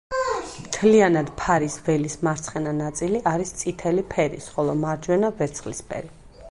მთლიანად 0.67 1.29
ფარის 1.41 1.75
ველის 1.89 2.17
მარცხენა 2.29 2.73
ნაწილი 2.79 3.23
არის 3.35 3.55
წითელი 3.61 4.09
ფერის, 4.15 4.53
ხოლო 4.57 4.79
მარჯვენა 4.85 5.35
ვერცხლისფერი. 5.43 6.15